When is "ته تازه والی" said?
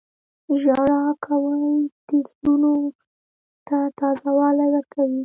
3.67-4.67